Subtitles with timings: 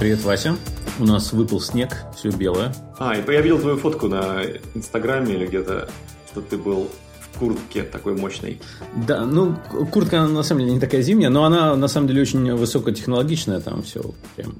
[0.00, 0.56] Привет, Вася.
[0.98, 2.74] У нас выпал снег, все белое.
[2.98, 4.42] А, я видел твою фотку на
[4.74, 5.90] Инстаграме или где-то,
[6.26, 6.88] что ты был
[7.20, 8.62] в куртке такой мощной.
[9.06, 9.56] Да, ну,
[9.92, 13.82] куртка, на самом деле, не такая зимняя, но она, на самом деле, очень высокотехнологичная, там
[13.82, 14.00] все
[14.36, 14.54] прям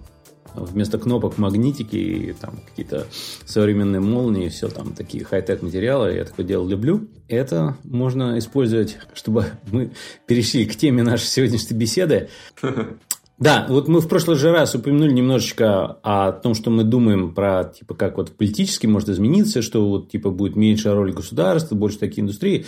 [0.55, 3.07] вместо кнопок магнитики и там какие-то
[3.47, 6.13] современные молнии, все там такие хай-тек материалы.
[6.17, 7.09] Я такое дело люблю.
[7.29, 9.93] Это можно использовать, чтобы мы
[10.27, 12.29] перешли к теме нашей сегодняшней беседы.
[13.41, 17.65] Да, вот мы в прошлый же раз упомянули немножечко о том, что мы думаем про,
[17.65, 22.21] типа, как вот политически может измениться, что вот, типа, будет меньше роли государства, больше такие
[22.21, 22.67] индустрии.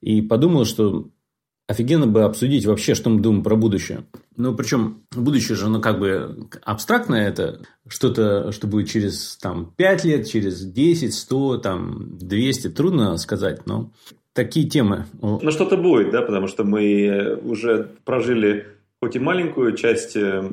[0.00, 1.08] И подумал, что
[1.66, 4.04] офигенно бы обсудить вообще, что мы думаем про будущее.
[4.36, 10.04] Ну, причем будущее же, ну, как бы абстрактное это что-то, что будет через там, 5
[10.04, 13.90] лет, через 10, 100, там, 200, трудно сказать, но
[14.34, 15.06] такие темы.
[15.20, 18.66] Ну, что-то будет, да, потому что мы уже прожили
[19.02, 20.48] хоть и маленькую часть э,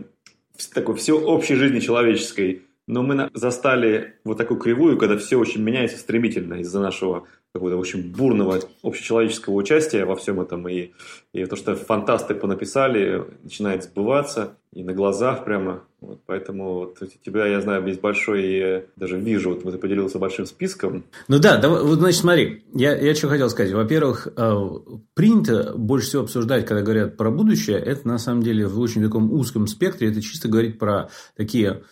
[0.73, 6.55] такой всеобщей жизни человеческой, но мы застали вот такую кривую, когда все очень меняется стремительно
[6.55, 10.67] из-за нашего какого-то очень бурного общечеловеческого участия во всем этом.
[10.67, 10.91] И,
[11.31, 15.83] и то, что фантасты понаписали, начинает сбываться и на глазах прямо.
[16.01, 20.47] Вот, поэтому вот у тебя, я знаю, есть большой, даже вижу, вот ты поделился большим
[20.47, 21.03] списком.
[21.27, 23.71] Ну да, давай, вот значит смотри, я, я что хотел сказать.
[23.71, 24.69] Во-первых, э,
[25.13, 29.31] принято больше всего обсуждать, когда говорят про будущее, это на самом деле в очень таком
[29.31, 31.83] узком спектре, это чисто говорить про такие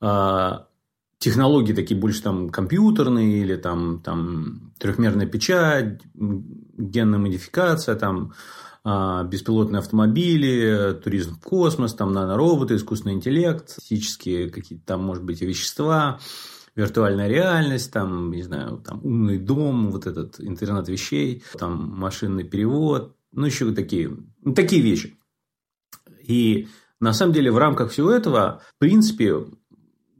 [0.00, 8.32] технологии такие больше там компьютерные или там, там трехмерная печать, генная модификация, там
[8.82, 15.42] а, беспилотные автомобили, туризм в космос, там нанороботы, искусственный интеллект, физические какие-то там, может быть,
[15.42, 16.18] вещества,
[16.74, 23.14] виртуальная реальность, там, не знаю, там умный дом, вот этот интернет вещей, там машинный перевод,
[23.32, 25.18] ну, еще такие, ну, такие вещи.
[26.26, 26.68] И
[27.00, 29.44] на самом деле в рамках всего этого, в принципе,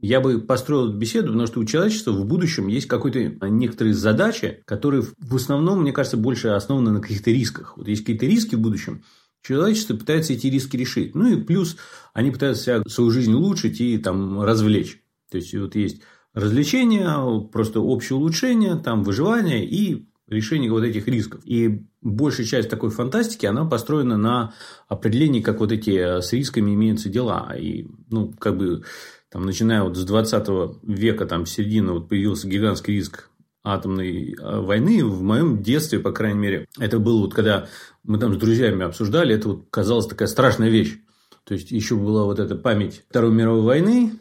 [0.01, 4.63] я бы построил эту беседу, потому что у человечества в будущем есть какой-то некоторые задачи,
[4.65, 7.77] которые в основном, мне кажется, больше основаны на каких-то рисках.
[7.77, 9.03] Вот есть какие-то риски в будущем,
[9.43, 11.15] человечество пытается эти риски решить.
[11.15, 11.77] Ну и плюс
[12.13, 15.01] они пытаются себя, свою жизнь улучшить и там развлечь.
[15.29, 16.01] То есть вот есть
[16.33, 21.41] развлечения, просто общее улучшение, там выживание и решение вот этих рисков.
[21.45, 24.53] И большая часть такой фантастики, она построена на
[24.87, 27.53] определении, как вот эти с рисками имеются дела.
[27.57, 28.83] И, ну, как бы
[29.31, 33.29] там, начиная вот с 20 века, там, середины, вот появился гигантский риск
[33.63, 35.05] атомной а, войны.
[35.05, 37.67] В моем детстве, по крайней мере, это было вот когда
[38.03, 40.99] мы там с друзьями обсуждали, это вот казалось такая страшная вещь.
[41.45, 44.19] То есть, еще была вот эта память Второй мировой войны.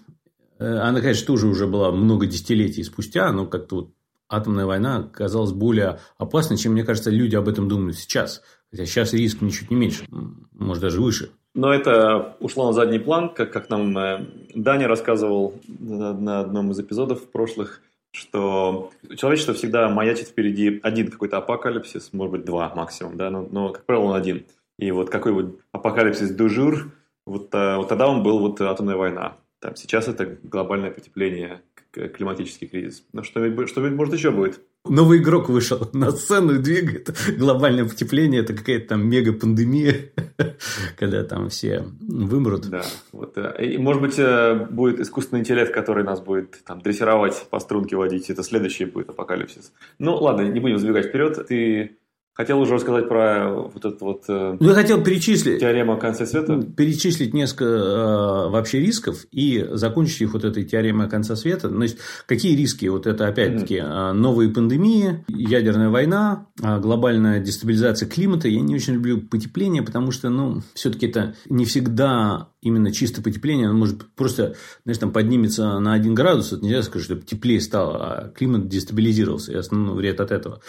[0.59, 3.95] Э, она, конечно, тоже уже была много десятилетий спустя, но как-то вот
[4.29, 8.43] атомная война казалась более опасной, чем, мне кажется, люди об этом думают сейчас.
[8.71, 10.07] Хотя сейчас риск ничуть не меньше,
[10.53, 11.31] может, даже выше.
[11.55, 16.79] Но это ушло на задний план, как, как нам э, Даня рассказывал на, одном из
[16.79, 23.31] эпизодов прошлых, что человечество всегда маячит впереди один какой-то апокалипсис, может быть, два максимум, да,
[23.31, 24.47] но, но как правило, он один.
[24.79, 26.93] И вот какой вот апокалипсис дужур,
[27.27, 29.37] вот, э, вот тогда он был вот атомная война.
[29.59, 33.05] Там, сейчас это глобальное потепление, климатический кризис.
[33.13, 34.61] Но что-нибудь, что-нибудь может еще будет.
[34.89, 38.41] Новый игрок вышел на сцену и двигает глобальное потепление.
[38.41, 40.11] Это какая-то там мега-пандемия,
[40.99, 42.69] когда там все вымрут.
[42.71, 42.83] Да.
[43.13, 47.61] Вот, э, и, может быть, э, будет искусственный интеллект, который нас будет там, дрессировать, по
[47.61, 48.31] струнке водить.
[48.31, 49.73] Это следующий будет апокалипсис.
[49.99, 51.47] Ну, ладно, не будем забегать вперед.
[51.47, 51.99] Ты
[52.41, 54.25] Хотел уже рассказать про вот этот вот...
[54.29, 55.61] Э, ну, я хотел перечислить...
[55.61, 56.63] Теорема о конце света.
[56.75, 61.69] Перечислить несколько э, вообще рисков и закончить их вот этой теоремой о конце света.
[61.69, 62.87] То есть, какие риски?
[62.87, 64.13] Вот это, опять-таки, mm-hmm.
[64.15, 68.49] новые пандемии, ядерная война, глобальная дестабилизация климата.
[68.49, 73.69] Я не очень люблю потепление, потому что, ну, все-таки это не всегда именно чисто потепление,
[73.69, 77.97] оно может просто, знаешь, там поднимется на 1 градус, это нельзя сказать, чтобы теплее стало,
[77.97, 80.61] а климат дестабилизировался, и основной вред от этого.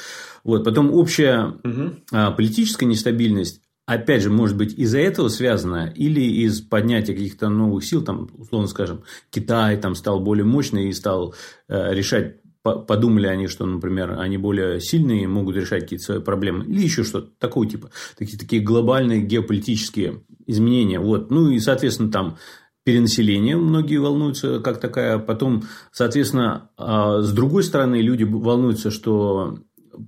[0.43, 0.63] Вот.
[0.63, 1.95] Потом общая угу.
[2.35, 8.03] политическая нестабильность, опять же, может быть из-за этого связана или из поднятия каких-то новых сил,
[8.03, 11.35] там, условно скажем, Китай там стал более мощный и стал
[11.67, 16.81] э, решать подумали они, что, например, они более сильные, могут решать какие-то свои проблемы, или
[16.81, 20.99] еще что-то такого типа, такие, такие глобальные геополитические изменения.
[20.99, 21.31] Вот.
[21.31, 22.37] Ну и, соответственно, там
[22.83, 25.19] перенаселение, многие волнуются как такая.
[25.19, 29.59] Потом, соответственно, а, с другой стороны, люди волнуются, что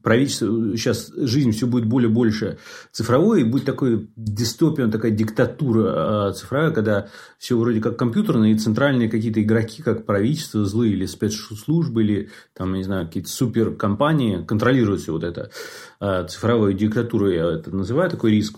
[0.01, 2.57] правительство, сейчас жизнь все будет более больше
[2.91, 7.07] цифровой, и будет такой дистопия, такая диктатура а, цифровая, когда
[7.37, 12.73] все вроде как компьютерные, и центральные какие-то игроки, как правительство, злые или спецслужбы, или там,
[12.73, 15.51] не знаю, какие-то суперкомпании контролируют все вот это.
[15.99, 18.57] А, цифровую диктатуру я это называю, такой риск.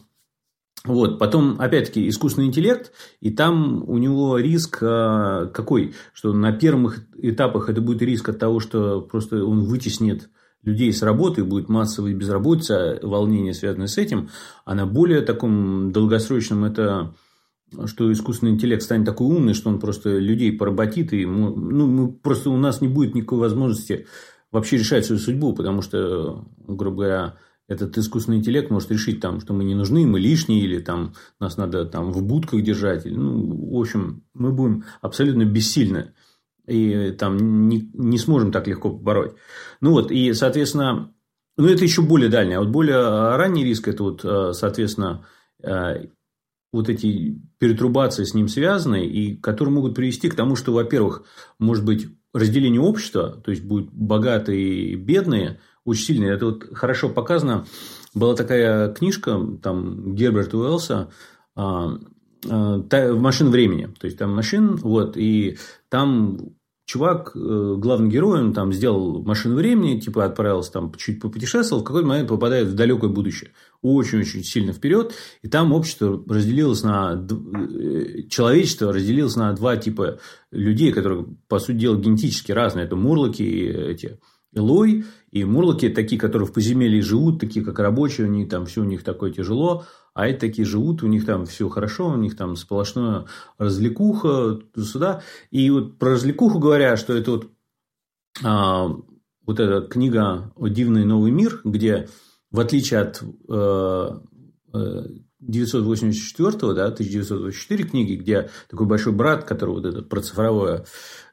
[0.85, 5.95] Вот, потом, опять-таки, искусственный интеллект, и там у него риск э, какой?
[6.13, 10.29] Что на первых этапах это будет риск от того, что просто он вытеснит
[10.65, 14.29] людей с работы, будет массовая безработица, волнение, связанное с этим,
[14.65, 17.13] а на более таком долгосрочном это
[17.85, 22.49] что искусственный интеллект станет такой умный, что он просто людей поработит, и ну, мы, просто
[22.49, 24.05] у нас не будет никакой возможности
[24.51, 29.53] вообще решать свою судьбу, потому что, грубо говоря, этот искусственный интеллект может решить, там, что
[29.53, 33.05] мы не нужны, мы лишние, или там, нас надо там, в будках держать.
[33.05, 36.13] Ну, в общем, мы будем абсолютно бессильны.
[36.67, 39.35] И там не, не сможем так легко побороть.
[39.81, 41.13] Ну вот, и, соответственно,
[41.57, 42.55] ну, это еще более дальний.
[42.55, 45.25] А вот более ранний риск, это вот, э, соответственно,
[45.63, 46.07] э,
[46.73, 51.23] вот эти перетрубации с ним связаны, и которые могут привести к тому, что, во-первых,
[51.57, 56.25] может быть разделение общества, то есть будут богатые и бедные, очень сильно.
[56.25, 57.65] Это вот хорошо показано.
[58.13, 61.11] Была такая книжка там Герберта Уэллса
[61.55, 61.97] а,
[62.49, 63.87] а, «Машин времени».
[63.97, 65.57] То есть, там машин, вот, и
[65.89, 66.54] там
[66.85, 71.85] чувак, э, главный герой, он там сделал машину времени, типа отправился там чуть попутешествовал, в
[71.85, 73.51] какой-то момент попадает в далекое будущее.
[73.81, 75.13] Очень-очень сильно вперед.
[75.41, 77.13] И там общество разделилось на...
[77.13, 80.19] Э, человечество разделилось на два типа
[80.51, 82.85] людей, которые, по сути дела, генетически разные.
[82.85, 84.19] Это мурлоки и эти
[84.53, 85.03] Элой
[85.35, 88.85] и Мурлоки такие, которые в подземелье живут, такие как рабочие, у них там все у
[88.85, 89.83] них такое тяжело,
[90.13, 93.25] а эти такие живут, у них там все хорошо, у них там сплошное
[93.57, 95.23] развлекуха туда-сюда.
[95.51, 97.49] И вот про развлекуху говоря, что это вот,
[98.45, 98.87] а,
[99.45, 102.07] вот эта книга «О дивный новый мир», где
[102.49, 104.09] в отличие от э,
[105.47, 110.85] 984, да, 1984 книги, где такой большой брат, который вот это про цифровое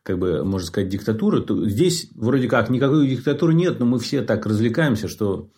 [0.02, 4.22] как бы, можно сказать, диктатуры, то здесь вроде как никакой диктатуры нет, но мы все
[4.22, 5.50] так развлекаемся, что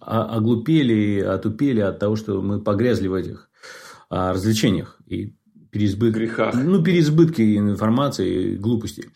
[0.00, 3.48] оглупели и отупели от того, что мы погрязли в этих
[4.10, 5.34] а, развлечениях и
[5.70, 6.14] переизбыт...
[6.14, 6.54] грехах.
[6.54, 9.10] Ну, переизбытки информации и глупости.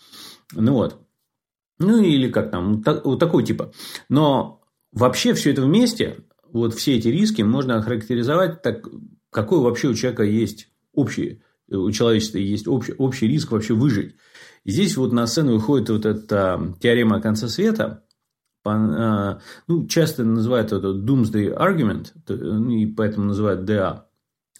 [0.53, 1.01] Ну вот.
[1.79, 3.73] Ну или как там, вот такого типа.
[4.09, 4.63] Но
[4.93, 6.19] вообще все это вместе,
[6.52, 8.87] вот все эти риски можно охарактеризовать так,
[9.31, 14.17] какой вообще у человека есть общий, у человечества есть общий, общий риск вообще выжить.
[14.64, 18.05] Здесь вот на сцену выходит вот эта теорема конца света,
[18.64, 24.02] а, ну, часто называют это Doomsday Argument, ну, и поэтому называют DA.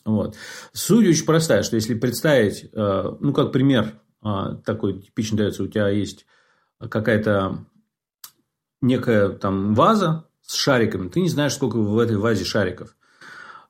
[0.04, 0.37] Вот.
[0.72, 5.69] Суть очень простая, что если представить, а, ну, как пример а, такой типичный дается, у
[5.69, 6.26] тебя есть
[6.78, 7.66] какая-то
[8.81, 12.97] некая там ваза с шариками, ты не знаешь, сколько в этой вазе шариков.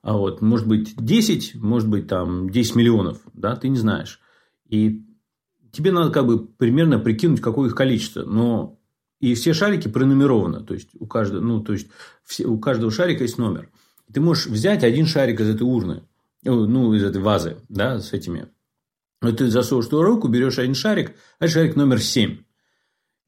[0.01, 4.19] А вот, может быть, 10, может быть, там 10 миллионов, да, ты не знаешь.
[4.67, 5.05] И
[5.71, 8.23] тебе надо как бы примерно прикинуть, какое их количество.
[8.23, 8.79] Но
[9.19, 10.65] и все шарики пронумерованы.
[10.65, 11.87] То есть, у каждого, ну, то есть,
[12.23, 13.69] все, у каждого шарика есть номер.
[14.11, 16.01] Ты можешь взять один шарик из этой урны,
[16.43, 18.47] э, ну, из этой вазы, да, с этими.
[19.21, 22.39] Вот ты засовываешь ту руку, берешь один шарик, а шарик номер 7.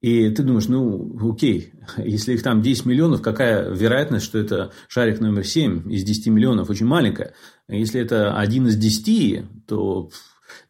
[0.03, 5.21] И ты думаешь, ну, окей, если их там 10 миллионов, какая вероятность, что это шарик
[5.21, 6.69] номер 7 из 10 миллионов?
[6.69, 7.33] Очень маленькая.
[7.69, 10.10] Если это один из 10, то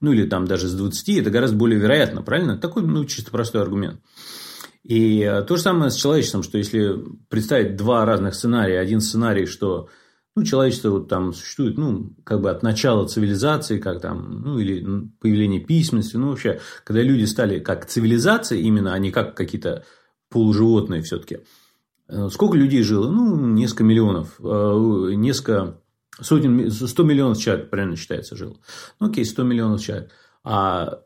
[0.01, 2.59] ну или там даже с 20, это гораздо более вероятно, правильно?
[2.59, 4.01] Такой, ну, чисто простой аргумент.
[4.83, 6.93] И э, то же самое с человечеством, что если
[7.27, 9.89] представить два разных сценария, один сценарий, что
[10.35, 15.07] ну, человечество вот там существует, ну, как бы от начала цивилизации, как там, ну, или
[15.19, 19.85] появления письменности, ну, вообще, когда люди стали как цивилизация именно, а не как какие-то
[20.29, 21.39] полуживотные все-таки.
[22.07, 23.11] Э, сколько людей жило?
[23.11, 25.79] Ну, несколько миллионов, э, несколько
[26.19, 28.59] сотен, 100 миллионов человек, правильно считается, жил.
[28.99, 30.11] Ну, окей, 100 миллионов человек.
[30.43, 30.99] А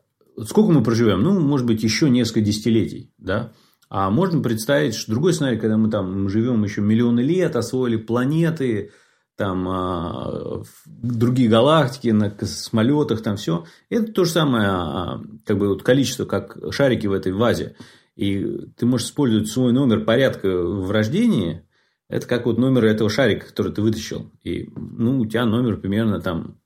[0.44, 1.22] сколько мы проживем?
[1.22, 3.52] Ну, может быть, еще несколько десятилетий, да?
[3.90, 8.92] А можно представить, что другой сценарий, когда мы там живем еще миллионы лет, освоили планеты,
[9.38, 13.64] там а, другие галактики на космолетах, там все.
[13.88, 17.76] Это то же самое, а, как бы вот количество, как шарики в этой вазе.
[18.16, 18.44] И
[18.76, 21.62] ты можешь использовать свой номер порядка в рождении,
[22.08, 24.32] это как вот номер этого шарика, который ты вытащил.
[24.42, 26.58] И, ну, у тебя номер примерно там,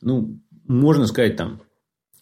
[0.00, 1.62] ну, можно сказать, там,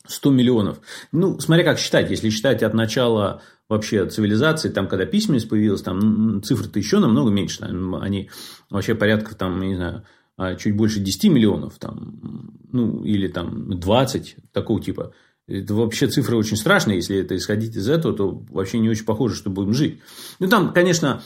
[0.08, 0.80] 100 миллионов.
[1.12, 2.10] Ну, смотря как считать.
[2.10, 7.64] Если считать от начала вообще цивилизации, там, когда письменность появилась, там цифры-то еще намного меньше.
[7.64, 8.30] Они
[8.70, 10.04] вообще порядка, там, не знаю,
[10.36, 15.12] а, чуть больше 10 миллионов, там, ну, или там 20, такого типа.
[15.48, 19.36] Это вообще цифры очень страшные, если это исходить из этого, то вообще не очень похоже,
[19.36, 20.00] что будем жить.
[20.40, 21.22] Ну, там, конечно,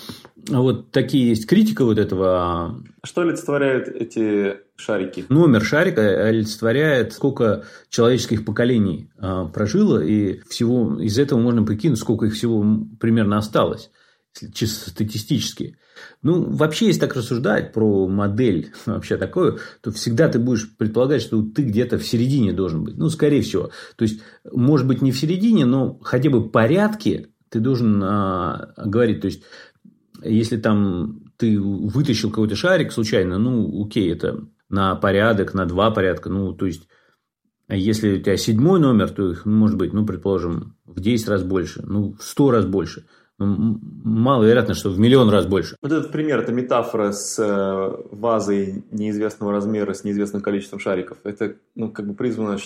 [0.49, 2.83] вот такие есть критика вот этого.
[3.03, 5.25] Что олицетворяют эти шарики?
[5.31, 12.27] Номер шарика олицетворяет, сколько человеческих поколений а, прожило, и всего из этого можно прикинуть, сколько
[12.27, 12.63] их всего
[13.01, 13.91] примерно осталось.
[14.55, 15.77] Чисто статистически.
[16.23, 21.43] Ну, вообще, если так рассуждать про модель вообще такую, то всегда ты будешь предполагать, что
[21.43, 22.97] ты где-то в середине должен быть.
[22.97, 23.71] Ну, скорее всего.
[23.97, 24.21] То есть,
[24.51, 29.21] может быть, не в середине, но хотя бы порядке ты должен а, говорить.
[29.21, 29.43] То есть,
[30.23, 36.31] если там ты вытащил какой-то шарик случайно, ну, окей, это на порядок, на два порядка,
[36.31, 36.89] ну, то есть,
[37.69, 41.83] если у тебя седьмой номер, то их может быть, ну, предположим, в 10 раз больше,
[41.85, 43.07] ну, в 100 раз больше.
[43.41, 45.77] Маловероятно, что в миллион раз больше.
[45.81, 51.19] Вот этот пример, это метафора с э, вазой неизвестного размера с неизвестным количеством шариков.
[51.25, 52.59] Это, ну, как бы призвано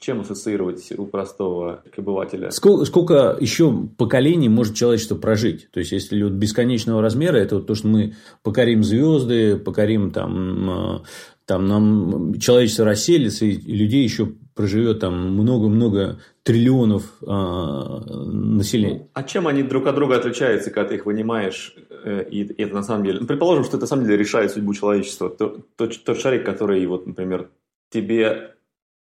[0.00, 2.50] чем ассоциировать у простого обывателя?
[2.50, 5.68] Сколько, сколько еще поколений может человечество прожить?
[5.72, 11.02] То есть, если вот бесконечного размера, это вот то, что мы покорим звезды, покорим там,
[11.44, 18.98] там нам человечество расселится, и людей еще проживет там много-много триллионов э, населения.
[18.98, 22.62] Ну, а чем они друг от друга отличаются, когда ты их вынимаешь, э, и, и
[22.64, 23.20] это на самом деле...
[23.20, 25.30] Ну, предположим, что это на самом деле решает судьбу человечества.
[25.30, 27.50] Тот, тот, тот шарик, который, вот, например,
[27.90, 28.56] тебе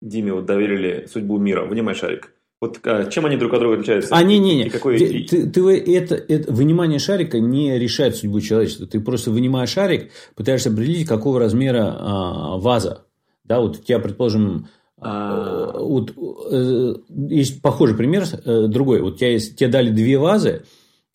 [0.03, 1.65] Диме вот доверили судьбу мира.
[1.65, 2.31] Вынимай шарик.
[2.61, 4.13] Вот а, чем они друг от друга отличаются?
[4.13, 4.69] А, не-не-не.
[4.69, 4.99] Какой...
[4.99, 8.85] Ты, ты, это, это, вынимание шарика не решает судьбу человечества.
[8.85, 13.07] Ты просто вынимаешь шарик, пытаешься определить, какого размера а, ваза.
[13.45, 14.67] Да, вот у тебя, предположим,
[15.01, 15.77] а...
[15.77, 16.13] вот,
[16.51, 16.95] э,
[17.29, 19.01] есть похожий пример, э, другой.
[19.01, 20.63] Вот тебя тебе дали две вазы,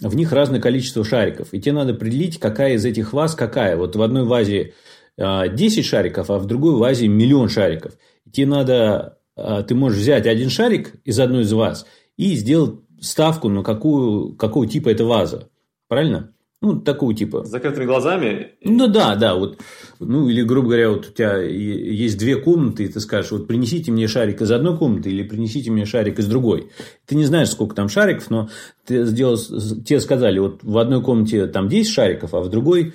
[0.01, 1.53] в них разное количество шариков.
[1.53, 3.77] И тебе надо определить, какая из этих ваз какая.
[3.77, 4.75] Вот в одной вазе
[5.17, 7.95] 10 шариков, а в другой вазе миллион шариков
[8.33, 11.87] тебе надо, а, ты можешь взять один шарик из одной из ваз
[12.17, 15.49] и сделать ставку на какую, какого типа это ваза.
[15.89, 16.34] Правильно?
[16.65, 17.45] Ну, такого типа.
[17.45, 18.53] С закрытыми глазами?
[18.63, 19.35] Ну, да, да.
[19.35, 19.59] Вот,
[20.01, 23.93] ну, или, грубо говоря, вот у тебя есть две комнаты, и ты скажешь, вот принесите
[23.93, 26.71] мне шарик из одной комнаты или принесите мне шарик из другой.
[27.05, 28.49] Ты не знаешь, сколько там шариков, но
[28.87, 32.95] ты сделал, тебе сказали, вот в одной комнате там 10 шариков, а в другой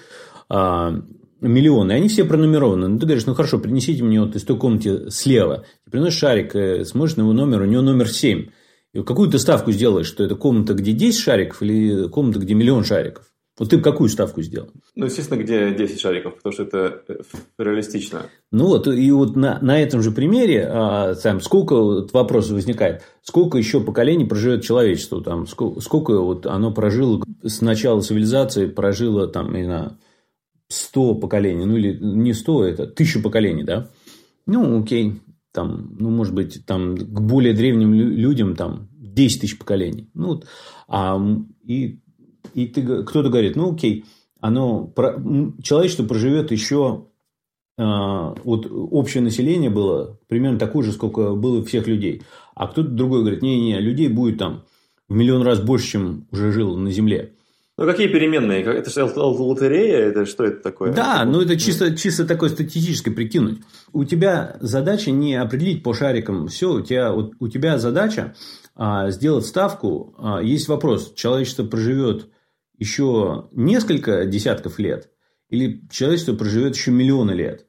[0.50, 1.04] а,
[1.40, 2.88] миллионы, они все пронумерованы.
[2.88, 5.64] Ну, ты говоришь, ну хорошо, принесите мне вот из той комнаты слева.
[5.86, 8.48] Ты приносишь шарик, э, смотришь на его номер, у него номер 7.
[8.94, 12.84] И какую ты ставку сделаешь, что это комната, где 10 шариков или комната, где миллион
[12.84, 13.30] шариков?
[13.60, 14.70] Вот ты бы какую ставку сделал?
[14.96, 17.16] Ну, естественно, где 10 шариков, потому что это э,
[17.58, 18.28] реалистично.
[18.52, 23.04] Ну вот, и вот на, на этом же примере, а, там, сколько вот, вопросов возникает,
[23.22, 29.28] сколько еще поколений проживет человечество, там, сколько, сколько вот оно прожило с начала цивилизации, прожило,
[29.28, 29.98] там, не знаю,
[30.70, 33.90] 100 поколений, ну или не 100, это тысячу поколений, да?
[34.46, 40.10] Ну, окей, там, ну, может быть, там к более древним людям там 10 тысяч поколений.
[40.14, 40.48] Ну, вот,
[40.88, 41.20] а,
[41.66, 42.00] и,
[42.54, 44.06] и ты, кто-то говорит, ну, окей,
[44.40, 44.94] оно,
[45.62, 47.06] человечество проживет еще,
[47.78, 52.24] а, вот общее население было примерно такое же, сколько было всех людей.
[52.56, 54.64] А кто-то другой говорит, не-не, людей будет там
[55.08, 57.34] в миллион раз больше, чем уже жило на Земле.
[57.78, 58.62] Ну, какие переменные?
[58.62, 60.00] Это же лотерея?
[60.00, 60.92] Это что это такое?
[60.92, 63.60] Да, ну это чисто, чисто такое статистическое прикинуть.
[63.94, 66.74] У тебя задача не определить по шарикам все.
[66.74, 68.36] У тебя, у, у тебя задача
[68.76, 70.14] а, сделать ставку.
[70.18, 72.28] А, есть вопрос, человечество проживет
[72.80, 75.10] еще несколько десятков лет
[75.50, 77.66] или человечество проживет еще миллионы лет?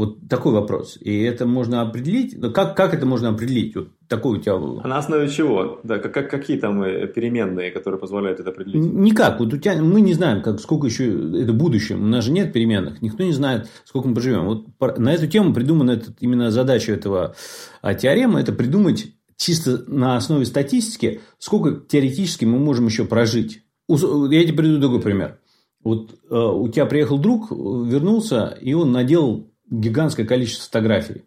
[0.00, 0.96] Вот такой вопрос.
[0.98, 2.34] И это можно определить.
[2.34, 3.76] Но как, как это можно определить?
[3.76, 4.54] Вот такой у тебя...
[4.54, 5.78] А на основе чего?
[5.84, 8.82] Да, как, как, какие там э, переменные, которые позволяют это определить?
[8.82, 9.38] Никак.
[9.38, 11.98] Вот у тебя, мы не знаем, как, сколько еще это будущее.
[11.98, 13.02] У нас же нет переменных.
[13.02, 14.46] Никто не знает, сколько мы проживем.
[14.46, 17.34] Вот на эту тему придумана этот, именно задача этого
[17.82, 18.40] а, теоремы.
[18.40, 23.64] Это придумать чисто на основе статистики, сколько теоретически мы можем еще прожить.
[23.96, 25.40] Я тебе приведу другой пример.
[25.82, 31.24] Вот э, у тебя приехал друг, вернулся, и он надел гигантское количество фотографий.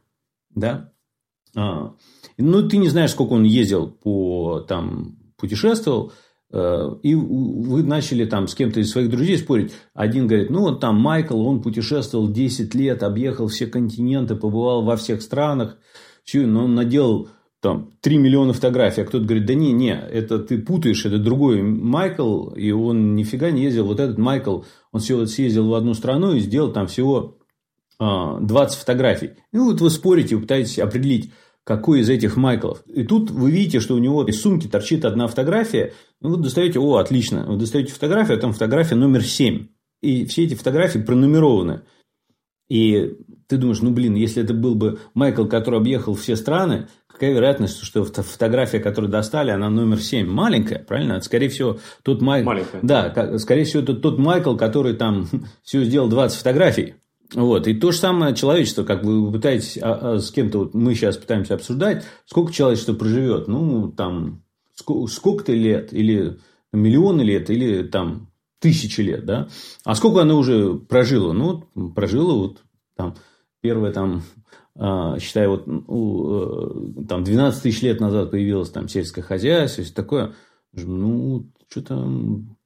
[0.53, 0.91] Да?
[1.55, 1.93] А,
[2.37, 6.13] ну, ты не знаешь, сколько он ездил по там путешествовал,
[6.51, 9.73] э, и вы начали там с кем-то из своих друзей спорить.
[9.93, 14.95] Один говорит, ну, вот там Майкл, он путешествовал 10 лет, объехал все континенты, побывал во
[14.95, 15.77] всех странах,
[16.23, 17.29] все, но он наделал
[17.63, 21.61] там 3 миллиона фотографий, а кто-то говорит, да не, не, это ты путаешь, это другой
[21.61, 23.85] Майкл, и он нифига не ездил.
[23.85, 27.37] Вот этот Майкл, он всего съездил в одну страну и сделал там всего
[27.99, 29.31] 20 а, фотографий.
[29.53, 31.31] Ну, вот вы спорите, вы пытаетесь определить,
[31.63, 32.83] какой из этих Майклов.
[32.85, 35.93] И тут вы видите, что у него из сумки торчит одна фотография.
[36.19, 37.45] Ну, вы достаете, о, отлично.
[37.47, 39.67] Вы достаете фотографию, а там фотография номер 7.
[40.01, 41.83] И все эти фотографии пронумерованы.
[42.69, 43.17] И
[43.47, 47.83] ты думаешь, ну, блин, если это был бы Майкл, который объехал все страны, какая вероятность,
[47.83, 50.27] что фотография, которую достали, она номер 7?
[50.27, 51.13] Маленькая, правильно?
[51.13, 52.47] Это, скорее всего, тот Майкл...
[52.47, 52.79] Маленькая.
[52.81, 55.27] Да, скорее всего, это тот Майкл, который там
[55.63, 56.95] все сделал 20 фотографий.
[57.33, 57.67] Вот.
[57.67, 61.17] И то же самое человечество, как вы пытаетесь а, а, с кем-то, вот мы сейчас
[61.17, 63.47] пытаемся обсуждать, сколько человечество проживет.
[63.47, 64.43] Ну, там,
[64.75, 66.39] сколько-то лет или
[66.71, 68.29] миллионы лет или там
[68.63, 69.49] тысячи лет, да?
[69.83, 71.33] А сколько она уже прожила?
[71.33, 71.59] Ну,
[71.93, 72.63] прожила вот
[72.95, 73.15] там
[73.61, 74.23] первое там
[74.75, 80.33] а, считай, вот э, там 12 тысяч лет назад появилось там сельское хозяйство, все такое.
[80.71, 82.09] Ну, что-то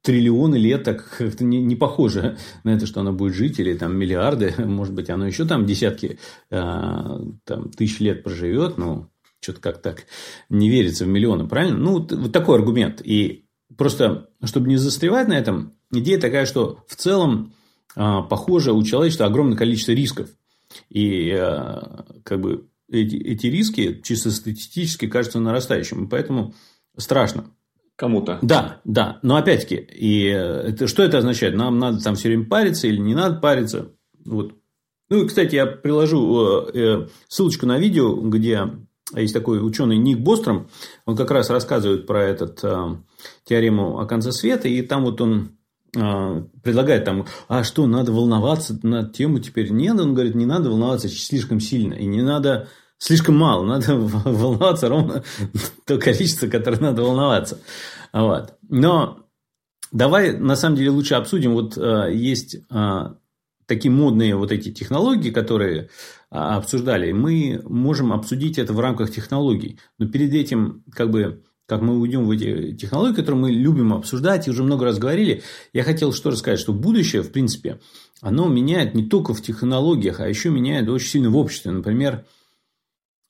[0.04, 3.98] триллионы лет так как-то не, не похоже на это, что оно будет жить, или там
[3.98, 6.20] миллиарды, может быть, оно еще там десятки
[6.52, 10.06] а, там, тысяч лет проживет, но что-то как так
[10.50, 11.78] не верится в миллионы, правильно?
[11.78, 13.02] Ну, вот такой аргумент.
[13.04, 13.47] И
[13.78, 17.54] просто, чтобы не застревать на этом, идея такая, что в целом,
[17.96, 20.30] а, похоже, у человечества огромное количество рисков.
[20.90, 26.08] И а, как бы эти, эти риски чисто статистически кажутся нарастающими.
[26.08, 26.54] Поэтому
[26.98, 27.52] страшно.
[27.96, 28.38] Кому-то.
[28.44, 29.20] Да, да.
[29.24, 31.56] Но опять-таки, и это, что это означает?
[31.56, 33.92] Нам надо там все время париться или не надо париться?
[34.24, 34.54] Вот.
[35.10, 38.70] Ну и, кстати, я приложу э, э, ссылочку на видео, где
[39.16, 40.70] есть такой ученый Ник Бостром.
[41.06, 42.96] Он как раз рассказывает про этот э,
[43.46, 44.68] теорему о конце света.
[44.68, 45.52] И там вот он
[45.94, 49.72] предлагает там, а что, надо волноваться на тему теперь?
[49.72, 51.94] Нет, он говорит, не надо волноваться слишком сильно.
[51.94, 53.66] И не надо слишком мало.
[53.66, 55.24] Надо волноваться ровно
[55.86, 57.60] то количество, которое надо волноваться.
[58.14, 58.56] Вот.
[58.70, 59.28] Но
[59.92, 61.54] давай, на самом деле, лучше обсудим.
[61.54, 63.14] Вот э, есть э,
[63.66, 65.88] такие модные вот эти технологии, которые э,
[66.30, 67.12] обсуждали.
[67.12, 69.80] Мы можем обсудить это в рамках технологий.
[69.98, 74.48] Но перед этим, как бы, как мы уйдем в эти технологии, которые мы любим обсуждать
[74.48, 75.44] и уже много раз говорили,
[75.74, 77.80] я хотел что рассказать, что будущее, в принципе,
[78.22, 81.72] оно меняет не только в технологиях, а еще меняет очень сильно в обществе.
[81.72, 82.26] Например,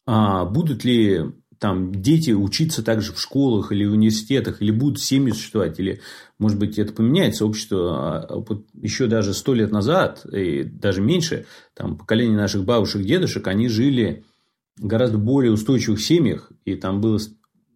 [0.05, 1.21] а будут ли
[1.59, 6.01] там дети учиться также в школах или университетах, или будут семьи существовать, или,
[6.37, 8.23] может быть, это поменяется общество.
[8.29, 8.43] А,
[8.81, 14.23] еще даже сто лет назад, и даже меньше, там, поколение наших бабушек, дедушек, они жили
[14.77, 17.19] гораздо более устойчивых семьях, и там было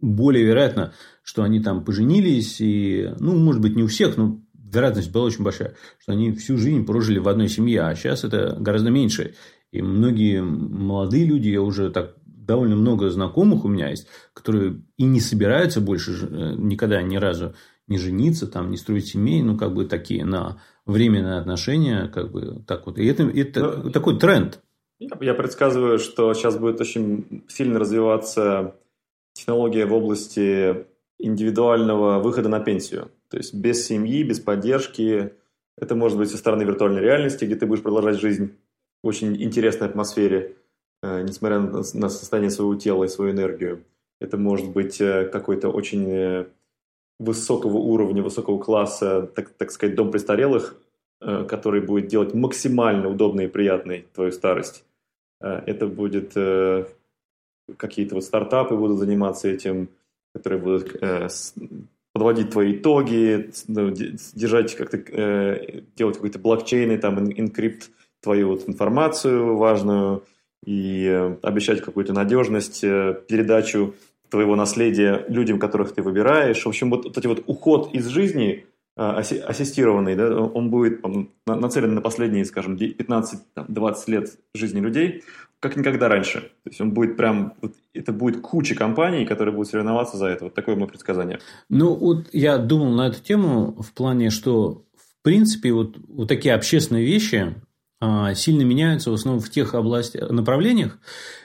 [0.02, 5.12] более вероятно, что они там поженились, и, ну, может быть, не у всех, но вероятность
[5.12, 8.90] была очень большая, что они всю жизнь прожили в одной семье, а сейчас это гораздо
[8.90, 9.36] меньше.
[9.72, 12.16] И многие молодые люди, я уже так
[12.46, 17.54] довольно много знакомых у меня есть, которые и не собираются больше э, никогда ни разу
[17.88, 22.64] не жениться, там, не строить семей, ну, как бы такие на временные отношения, как бы
[22.66, 22.98] так вот.
[22.98, 24.62] И это, это Но, ну, такой тренд.
[25.00, 28.76] Я предсказываю, что сейчас будет очень сильно развиваться
[29.34, 30.86] технология в области
[31.20, 33.12] индивидуального выхода на пенсию.
[33.30, 35.34] То есть без семьи, без поддержки.
[35.78, 38.56] Это может быть со стороны виртуальной реальности, где ты будешь продолжать жизнь
[39.02, 40.58] в очень интересной атмосфере.
[41.04, 43.84] Э, несмотря на состояние своего тела и свою энергию.
[44.20, 46.46] Это может быть э, какой-то очень э,
[47.20, 50.76] высокого уровня, высокого класса, так, так сказать, дом престарелых,
[51.20, 54.84] который будет делать максимально удобной и приятной твою старость.
[55.40, 56.34] Это будет
[57.78, 59.90] какие-то вот стартапы будут заниматься этим,
[60.34, 61.00] которые будут
[62.12, 64.98] подводить твои итоги, ну, держать как-то,
[65.96, 70.24] делать какой-то блокчейн, там, encrypt твою вот информацию важную,
[70.66, 73.96] и э, обещать какую-то надежность, э, передачу
[74.30, 76.64] твоего наследия людям, которых ты выбираешь.
[76.64, 81.02] В общем, вот, вот эти вот уход из жизни э, ассистированный, да, он будет
[81.46, 85.24] нацелен на последние, скажем, 15-20 лет жизни людей,
[85.60, 86.42] как никогда раньше.
[86.42, 87.54] То есть он будет прям,
[87.94, 90.46] это будет куча компаний, которые будут соревноваться за это.
[90.46, 91.40] Вот такое мое предсказание.
[91.70, 96.56] Ну, вот я думал на эту тему в плане, что в принципе вот, вот такие
[96.56, 97.56] общественные вещи,
[98.36, 100.98] сильно меняются в основном в тех областях, направлениях,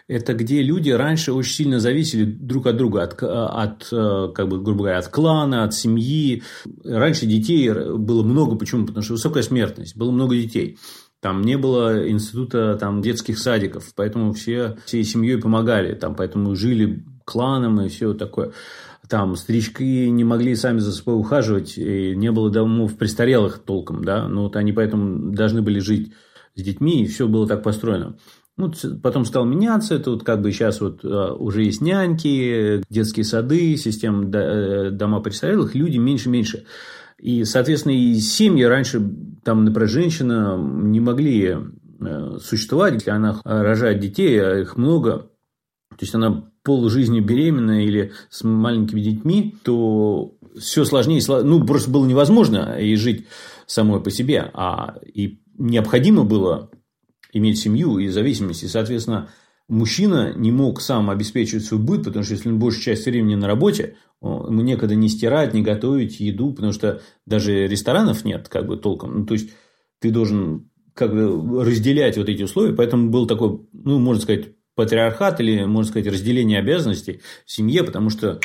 [0.09, 4.63] это где люди раньше очень сильно зависели друг от друга, от, от, э, как бы,
[4.63, 6.43] грубо говоря, от клана, от семьи.
[6.85, 8.87] Раньше детей было много, почему?
[8.87, 10.79] Потому что высокая смертность, было много детей.
[11.21, 17.05] Там не было института там, детских садиков, поэтому все всей семьей помогали, там, поэтому жили
[17.25, 18.53] кланом и все такое.
[19.09, 24.29] Там старички не могли сами за собой ухаживать, и не было домов престарелых толком, да,
[24.29, 26.13] ну вот они поэтому должны были жить
[26.57, 28.17] с детьми, и все было так построено.
[28.57, 33.25] Ну, потом стал меняться, это вот как бы сейчас вот а, уже есть няньки, детские
[33.25, 36.65] сады, система э, дома престарелых, люди меньше-меньше.
[37.19, 39.03] И, соответственно, и семьи раньше,
[39.45, 41.57] там, например, женщина не могли
[42.01, 45.31] э, существовать, если она рожает детей, а их много,
[45.91, 52.07] то есть она полжизни беременная или с маленькими детьми, то все сложнее, ну, просто было
[52.07, 53.27] невозможно и жить
[53.67, 56.71] самой по себе, а и необходимо было
[57.33, 58.63] иметь семью и зависимость.
[58.63, 59.29] И, соответственно,
[59.69, 63.47] мужчина не мог сам обеспечивать свой быт, потому что если он большую часть времени на
[63.47, 68.77] работе, ему некогда не стирать, не готовить еду, потому что даже ресторанов нет как бы
[68.77, 69.21] толком.
[69.21, 69.51] Ну, то есть,
[70.01, 75.41] ты должен как бы разделять вот эти условия, поэтому был такой, ну, можно сказать, патриархат
[75.41, 78.41] или, можно сказать, разделение обязанностей в семье, потому что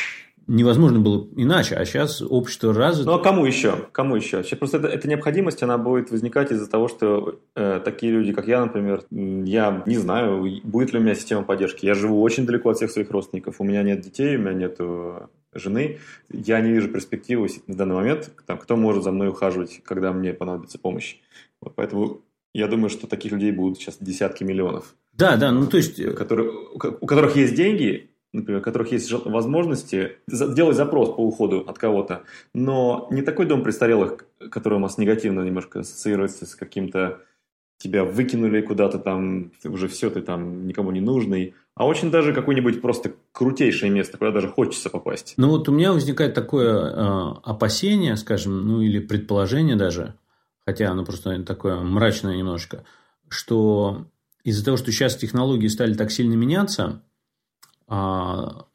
[0.46, 3.10] невозможно было иначе, а сейчас общество развито.
[3.10, 3.88] Ну а кому еще?
[3.92, 4.42] Кому еще?
[4.42, 8.46] Сейчас просто это, эта необходимость, она будет возникать из-за того, что э, такие люди, как
[8.46, 11.86] я, например, я не знаю, будет ли у меня система поддержки.
[11.86, 14.76] Я живу очень далеко от всех своих родственников, у меня нет детей, у меня нет
[14.78, 15.98] э, жены.
[16.30, 20.32] Я не вижу перспективы в данный момент, там, кто может за мной ухаживать, когда мне
[20.32, 21.16] понадобится помощь.
[21.60, 22.22] Вот поэтому
[22.54, 24.94] я думаю, что таких людей будут сейчас десятки миллионов.
[25.12, 25.98] Да, да, ну то есть...
[26.00, 31.60] Э, которые, у которых есть деньги, например, у которых есть возможности сделать запрос по уходу
[31.60, 32.22] от кого-то,
[32.54, 37.20] но не такой дом престарелых, который у нас негативно немножко ассоциируется с каким-то
[37.78, 42.80] тебя выкинули куда-то там, уже все, ты там никому не нужный, а очень даже какое-нибудь
[42.80, 45.34] просто крутейшее место, куда даже хочется попасть.
[45.36, 50.14] Ну вот у меня возникает такое э, опасение, скажем, ну или предположение даже,
[50.64, 52.84] хотя оно просто такое мрачное немножко,
[53.28, 54.06] что
[54.44, 57.02] из-за того, что сейчас технологии стали так сильно меняться,
[57.94, 58.68] а,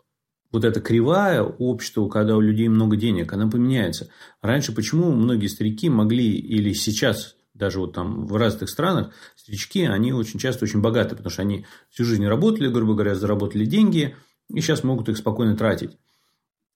[0.52, 4.10] вот эта кривая общества, когда у людей много денег, она поменяется.
[4.44, 10.14] Раньше почему многие старики могли, или сейчас даже вот там в разных странах, старички, они
[10.14, 14.16] очень часто очень богаты, потому что они всю жизнь работали, грубо говоря, заработали деньги,
[14.54, 15.98] и сейчас могут их спокойно тратить.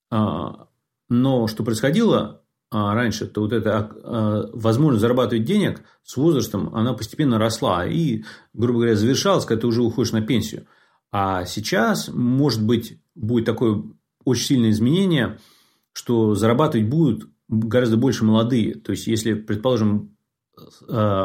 [0.09, 0.67] А,
[1.09, 7.37] но что происходило а, раньше, то вот эта возможность зарабатывать денег с возрастом, она постепенно
[7.37, 8.23] росла и,
[8.55, 10.65] грубо говоря, завершалась, когда ты уже уходишь на пенсию.
[11.11, 13.83] А сейчас, может быть, будет такое
[14.23, 15.39] очень сильное изменение,
[15.93, 18.75] что зарабатывать будут гораздо больше молодые.
[18.75, 20.15] То есть, если, предположим,
[20.87, 21.23] э,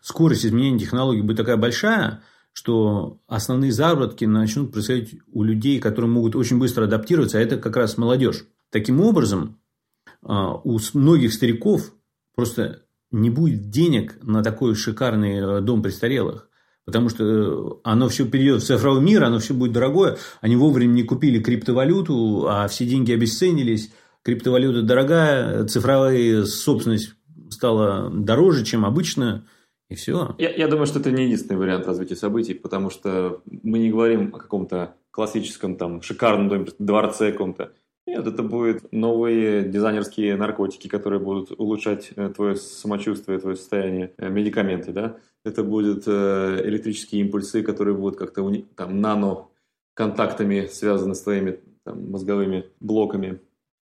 [0.00, 6.36] скорость изменения технологий будет такая большая, что основные заработки начнут происходить у людей, которые могут
[6.36, 8.46] очень быстро адаптироваться, а это как раз молодежь.
[8.70, 9.58] Таким образом,
[10.06, 11.92] э, у многих стариков
[12.36, 16.48] просто не будет денег на такой шикарный э, дом престарелых.
[16.86, 20.18] Потому что э, оно все перейдет в цифровой мир, оно все будет дорогое.
[20.40, 23.90] Они вовремя не купили криптовалюту, а все деньги обесценились.
[24.22, 27.14] Криптовалюта дорогая, цифровая собственность
[27.50, 29.46] стала дороже, чем обычно.
[29.90, 30.34] И все.
[30.38, 34.34] Я, я думаю, что это не единственный вариант развития событий, потому что мы не говорим
[34.34, 37.72] о каком-то классическом там шикарном доме, дворце каком-то.
[38.14, 44.28] Нет, это будут новые дизайнерские наркотики, которые будут улучшать э, твое самочувствие, твое состояние, э,
[44.28, 45.16] медикаменты, да.
[45.44, 49.48] Это будут э, электрические импульсы, которые будут как-то там нано
[49.94, 53.40] контактами связаны с твоими там, мозговыми блоками.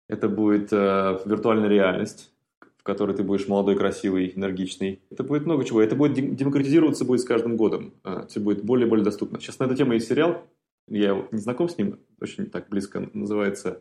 [0.06, 2.30] Это будет э, виртуальная реальность,
[2.76, 5.00] в которой ты будешь молодой, красивый, энергичный.
[5.10, 5.80] Это будет много чего.
[5.80, 7.94] Это будет демократизироваться будет с каждым годом.
[8.28, 9.40] Все будет более и более доступно.
[9.40, 10.42] Сейчас на эту тему есть сериал.
[10.88, 13.80] Я не знаком с ним, очень так близко называется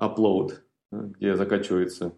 [0.00, 0.54] upload,
[0.90, 2.12] где закачивается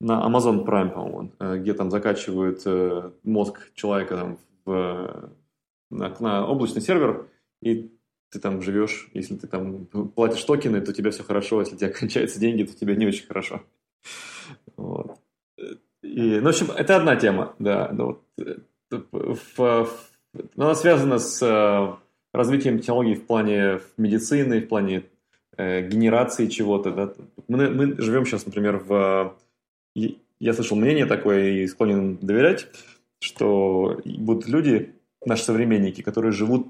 [0.00, 5.30] на Amazon Prime, по-моему, э, где там закачивают э, мозг человека там, в,
[5.90, 7.28] на, на облачный сервер,
[7.60, 7.90] и
[8.30, 11.78] ты там живешь, если ты там платишь токены, то у тебя все хорошо, если у
[11.78, 13.62] тебя кончаются деньги, то тебе не очень хорошо.
[14.76, 15.18] Вот.
[16.02, 17.90] И, ну, в общем, это одна тема, да.
[17.92, 18.20] Ну,
[19.10, 19.88] вот, в,
[20.56, 21.98] она связана с
[22.32, 25.04] развитием технологий в плане медицины, в плане
[25.58, 26.92] Э, генерации чего-то.
[26.92, 27.12] Да?
[27.48, 29.36] Мы, мы живем сейчас, например, в...
[30.38, 32.68] Я слышал мнение такое и склонен доверять,
[33.18, 34.94] что будут люди,
[35.26, 36.68] наши современники, которые живут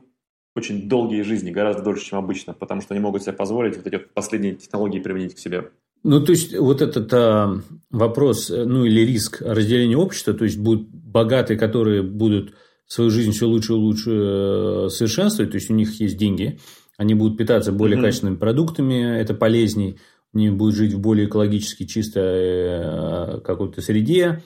[0.57, 3.99] очень долгие жизни, гораздо дольше, чем обычно, потому что они могут себе позволить вот эти
[3.99, 5.71] последние технологии применить к себе.
[6.03, 10.57] Ну, то есть, вот этот а, вопрос, э, ну, или риск разделения общества, то есть,
[10.57, 12.55] будут богатые, которые будут
[12.87, 16.59] свою жизнь все лучше и лучше э, совершенствовать, то есть, у них есть деньги,
[16.99, 18.03] они будут питаться более mm-hmm.
[18.03, 19.99] качественными продуктами, это полезней.
[20.35, 24.43] Они будут жить в более экологически чистой э, какой-то среде.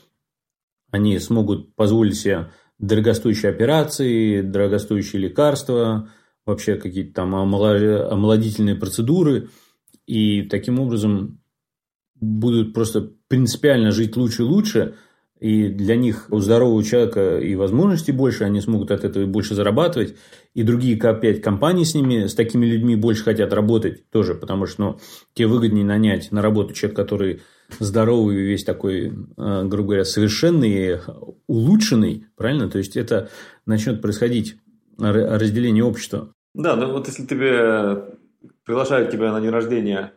[0.90, 6.10] Они смогут позволить себе дорогостоящие операции, дорогостоящие лекарства,
[6.44, 9.48] вообще какие-то там омолодительные процедуры.
[10.06, 11.40] И таким образом
[12.20, 14.94] будут просто принципиально жить лучше и лучше–
[15.42, 20.14] и для них у здорового человека и возможностей больше, они смогут от этого больше зарабатывать,
[20.54, 24.82] и другие опять компании с ними, с такими людьми больше хотят работать тоже, потому что
[24.82, 25.00] ну,
[25.34, 27.40] тебе выгоднее нанять на работу человека, который
[27.80, 31.00] здоровый, весь такой, э, грубо говоря, совершенный,
[31.48, 32.70] улучшенный, правильно?
[32.70, 33.28] То есть, это
[33.66, 34.58] начнет происходить
[34.96, 36.32] разделение общества.
[36.54, 38.04] Да, ну вот если тебе
[38.64, 40.12] приглашают тебя на день рождения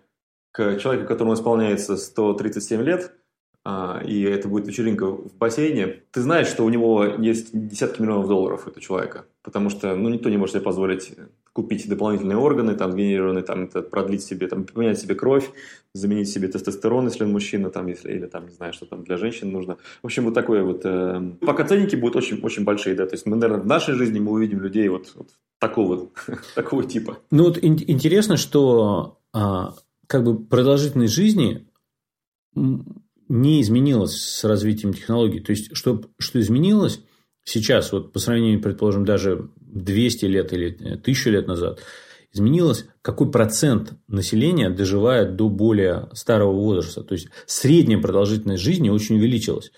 [0.52, 3.12] к человеку, которому исполняется 137 лет–
[3.66, 8.66] и это будет вечеринка в бассейне, ты знаешь, что у него есть десятки миллионов долларов
[8.66, 9.26] у этого человека.
[9.42, 11.14] Потому что ну, никто не может себе позволить
[11.56, 15.50] купить дополнительные органы, там, сгенерированные, там, это продлить себе, там, поменять себе кровь,
[15.94, 19.16] заменить себе тестостерон, если он мужчина, там, если, или там, не знаю, что там для
[19.16, 19.78] женщин нужно.
[20.02, 20.82] В общем, вот такое вот...
[20.84, 24.20] Э, пока ценники будут очень, очень большие, да, то есть мы, наверное, в нашей жизни
[24.20, 26.10] мы увидим людей вот, вот такого,
[26.56, 27.20] такого типа.
[27.32, 29.76] Ну, вот интересно, что а,
[30.08, 31.66] как бы продолжительность жизни
[33.28, 35.40] не изменилась с развитием технологий.
[35.40, 37.02] То есть, что, что изменилось
[37.44, 41.80] сейчас, вот по сравнению, предположим, даже 200 лет или 1000 лет назад,
[42.34, 47.04] изменилось, какой процент населения доживает до более старого возраста.
[47.04, 49.72] То есть, средняя продолжительность жизни очень увеличилась.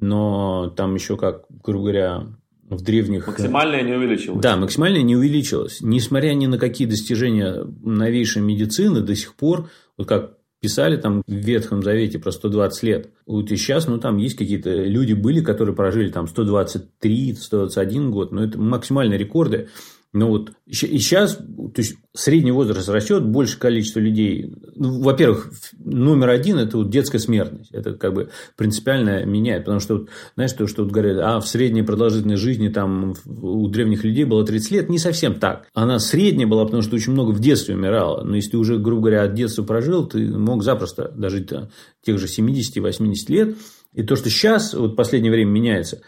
[0.00, 2.26] Но там еще, как, грубо говоря,
[2.70, 3.26] в древних...
[3.26, 4.40] Максимальная не увеличилась.
[4.40, 5.78] Да, максимальная не увеличилась.
[5.80, 11.32] Несмотря ни на какие достижения новейшей медицины, до сих пор, вот как писали там в
[11.32, 13.10] Ветхом Завете про 120 лет.
[13.26, 18.32] Вот и сейчас, ну, там есть какие-то люди были, которые прожили там 123, 121 год,
[18.32, 19.68] но это максимальные рекорды.
[20.12, 24.52] Ну вот и сейчас, то есть средний возраст растет, больше количество людей.
[24.74, 27.70] Ну, во-первых, номер один это вот детская смертность.
[27.70, 29.64] Это как бы принципиально меняет.
[29.64, 33.68] Потому что, вот, знаешь, то, что вот говорят, а в средней продолжительности жизни там у
[33.68, 35.68] древних людей было 30 лет, не совсем так.
[35.74, 38.24] Она средняя была, потому что очень много в детстве умирало.
[38.24, 41.70] Но если ты уже, грубо говоря, от детства прожил, ты мог запросто дожить до
[42.04, 43.56] тех же 70-80 лет.
[43.92, 46.00] И то, что сейчас, вот в последнее время меняется,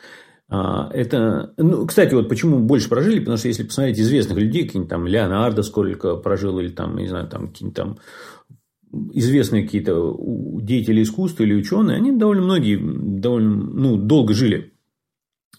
[0.54, 5.06] это, ну, кстати, вот почему больше прожили, потому что если посмотреть известных людей, какие-нибудь там
[5.06, 7.98] Леонардо сколько прожил, или там, не знаю, там какие-нибудь там
[9.14, 10.14] известные какие-то
[10.60, 14.74] деятели искусства или ученые, они довольно многие довольно ну, долго жили.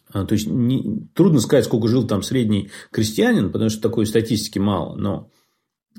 [0.10, 4.60] А, то есть не, трудно сказать, сколько жил там средний крестьянин, потому что такой статистики
[4.60, 5.32] мало, но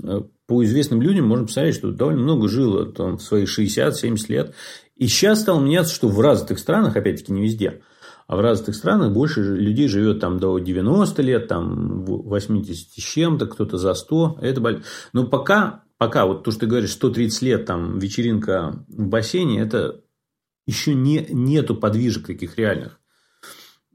[0.00, 4.54] э, по известным людям можно посмотреть, что довольно много жило там, в свои 60-70 лет.
[4.94, 7.80] И сейчас стало меняться, что в развитых странах, опять-таки не везде–
[8.26, 13.46] а в развитых странах больше людей живет там до 90 лет, там 80 с чем-то,
[13.46, 14.38] кто-то за 100.
[14.40, 14.82] Это боль...
[15.12, 20.02] Но пока, пока вот то, что ты говоришь, 130 лет там вечеринка в бассейне, это
[20.66, 22.98] еще не, нету подвижек таких реальных.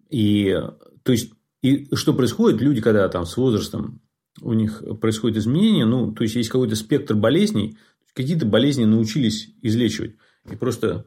[0.09, 0.55] И,
[1.03, 2.61] то есть, и что происходит?
[2.61, 4.01] Люди, когда там с возрастом
[4.41, 7.77] у них происходит изменение, ну, то есть, есть какой-то спектр болезней,
[8.13, 10.15] какие-то болезни научились излечивать.
[10.49, 11.05] И просто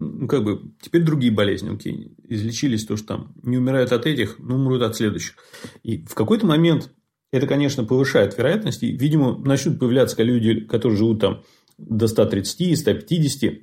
[0.00, 4.38] ну, как бы, теперь другие болезни, окей, излечились, то, что там не умирают от этих,
[4.38, 5.34] но умрут от следующих.
[5.82, 6.90] И в какой-то момент
[7.32, 11.42] это, конечно, повышает вероятность, и, видимо, начнут появляться люди, которые живут там
[11.76, 13.60] до 130, 150,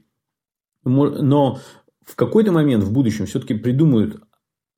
[0.86, 1.60] но
[2.06, 4.22] в какой-то момент в будущем все-таки придумают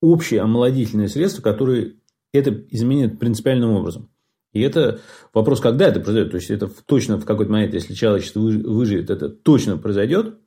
[0.01, 1.95] общие омолодительные средства, которые
[2.33, 4.09] это изменят принципиальным образом.
[4.53, 5.01] И это
[5.33, 6.31] вопрос, когда это произойдет.
[6.31, 10.39] То есть, это точно в какой-то момент, если человечество выживет, это точно произойдет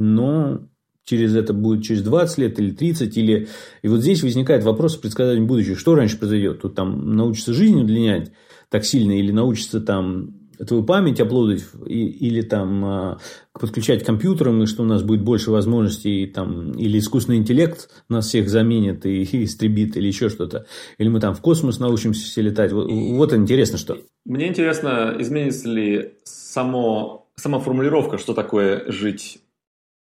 [0.00, 0.66] но
[1.04, 3.48] через это будет через 20 лет или 30, или...
[3.82, 5.76] И вот здесь возникает вопрос предсказания будущего.
[5.76, 6.62] Что раньше произойдет?
[6.62, 8.32] Тут там научится жизнь удлинять
[8.68, 13.18] так сильно, или научится там твою память оплодить, или там а,
[13.52, 18.28] подключать к компьютерам, и что у нас будет больше возможностей, там, или искусственный интеллект нас
[18.28, 20.66] всех заменит и, и истребит, или еще что-то.
[20.98, 22.72] Или мы там в космос научимся все летать.
[22.72, 23.98] Вот, вот интересно, что.
[24.24, 29.40] Мне интересно, изменится ли само, сама формулировка, что такое жить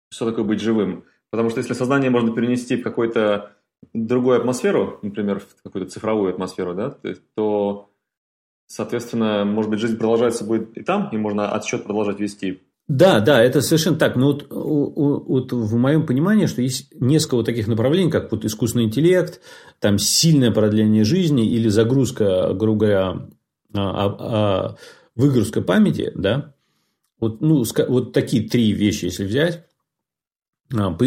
[0.09, 1.05] что такое быть живым.
[1.29, 3.51] Потому что если сознание можно перенести в какую-то
[3.93, 6.95] другую атмосферу, например, в какую-то цифровую атмосферу, да,
[7.35, 7.89] то,
[8.67, 12.61] соответственно, может быть, жизнь продолжается будет и там, и можно отсчет продолжать вести.
[12.87, 14.15] Да, да, это совершенно так.
[14.15, 18.85] Но вот, вот в моем понимании, что есть несколько вот таких направлений, как вот искусственный
[18.85, 19.41] интеллект,
[19.79, 23.27] там сильное продление жизни или загрузка, грубо говоря,
[23.73, 24.75] а, а, а,
[25.15, 26.53] выгрузка памяти, да,
[27.19, 29.65] вот, ну, вот такие три вещи, если взять,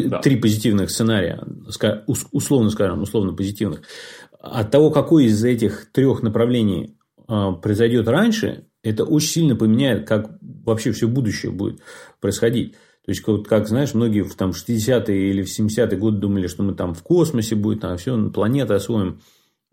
[0.09, 0.21] да.
[0.21, 1.43] три позитивных сценария,
[2.33, 3.83] условно скажем, условно позитивных.
[4.39, 6.97] От того, какой из этих трех направлений
[7.29, 11.81] а, произойдет раньше, это очень сильно поменяет, как вообще все будущее будет
[12.21, 12.73] происходить.
[13.05, 16.63] То есть, вот, как знаешь, многие в там, 60-е или в 70-е годы думали, что
[16.63, 19.21] мы там в космосе будет, там все, планеты освоим.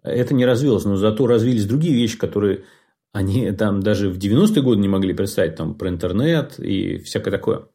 [0.04, 2.64] Это не развилось, но зато развились другие вещи, которые
[3.12, 7.68] они там даже в 90-е годы не могли представить, там про интернет и всякое такое.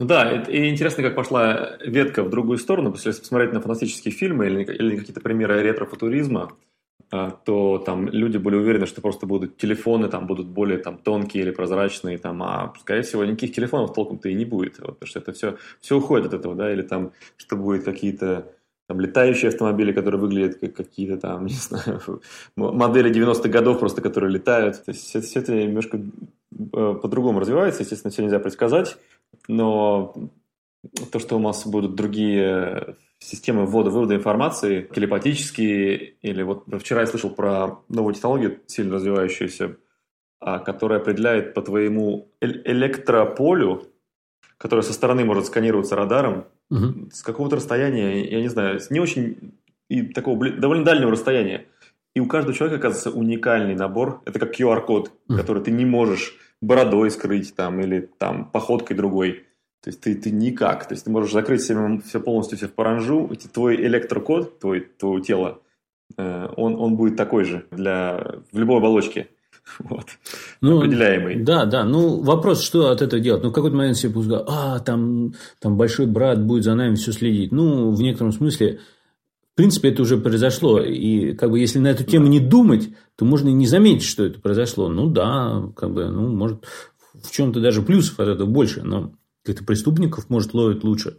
[0.00, 4.46] Да, и интересно, как пошла ветка в другую сторону, потому если посмотреть на фантастические фильмы
[4.46, 6.52] или, или какие-то примеры ретро-футуризма,
[7.10, 11.42] а, то там люди были уверены, что просто будут телефоны, там будут более там тонкие
[11.42, 15.18] или прозрачные, там, а скорее всего никаких телефонов толком-то и не будет, вот, потому что
[15.18, 18.52] это все, все уходит от этого, да, или там, что будет какие-то
[18.88, 22.22] там летающие автомобили, которые выглядят как какие-то там, не знаю,
[22.56, 24.82] модели 90-х годов просто, которые летают.
[24.84, 28.96] То есть все, все это немножко э, по-другому развивается, естественно, все нельзя предсказать,
[29.48, 30.14] но
[31.10, 37.30] то, что у нас будут другие системы ввода-вывода информации, телепатические, или вот вчера я слышал
[37.30, 39.76] про новую технологию, сильно развивающуюся,
[40.40, 43.88] а, которая определяет по твоему электрополю,
[44.56, 47.10] которое со стороны может сканироваться радаром, угу.
[47.12, 49.58] с какого-то расстояния, я не знаю, с не очень
[49.88, 51.66] и такого довольно дальнего расстояния,
[52.14, 54.22] И у каждого человека, оказывается, уникальный набор.
[54.26, 59.44] Это как QR-код, который ты не можешь бородой скрыть там или там походкой другой.
[59.82, 60.86] То есть ты, ты никак.
[60.88, 63.30] То есть ты можешь закрыть себе все полностью все в паранжу.
[63.52, 65.62] Твой электрокод, твой, твое тело,
[66.16, 69.28] э, он, он будет такой же для, в любой оболочке.
[69.80, 70.06] Вот.
[70.62, 71.42] Ну, Определяемый.
[71.42, 71.84] Да, да.
[71.84, 73.42] Ну, вопрос, что от этого делать?
[73.42, 77.12] Ну, в какой-то момент себе пусть а, там, там большой брат будет за нами все
[77.12, 77.52] следить.
[77.52, 78.80] Ну, в некотором смысле,
[79.58, 80.80] принципе, это уже произошло.
[80.80, 84.24] И как бы если на эту тему не думать, то можно и не заметить, что
[84.24, 84.88] это произошло.
[84.88, 86.64] Ну да, как бы, ну, может,
[87.12, 91.18] в чем-то даже плюсов от этого больше, но каких-то преступников, может, ловят лучше.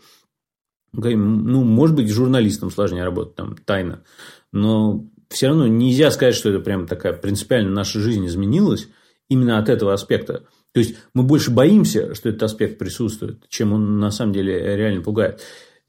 [0.93, 4.04] Ну, может быть, журналистам сложнее работать, там, тайно.
[4.54, 8.88] Но все равно нельзя сказать, что это прям такая принципиально наша жизнь изменилась
[9.28, 10.45] именно от этого аспекта.
[10.71, 15.02] То есть, мы больше боимся, что этот аспект присутствует, чем он на самом деле реально
[15.02, 15.41] пугает.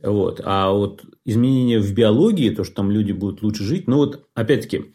[0.03, 0.41] Вот.
[0.45, 4.95] А вот изменения в биологии, то, что там люди будут лучше жить, ну вот опять-таки,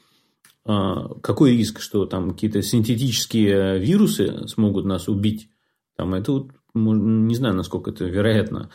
[0.66, 5.50] а, какой риск, что там какие-то синтетические вирусы смогут нас убить?
[5.96, 8.70] Там это вот, не знаю, насколько это вероятно.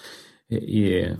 [0.49, 1.17] И